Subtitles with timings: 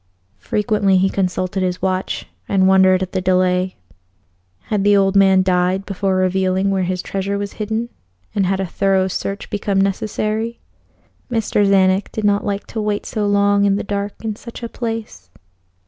[0.39, 3.75] Frequently he consulted his watch, and wondered at the delay.
[4.61, 7.87] Had the old man died before revealing where his treasure was hidden,
[8.33, 10.59] and had a thorough search become necessary?
[11.29, 11.63] Mr.
[11.63, 15.29] Czanek did not like to wait so long in the dark in such a place.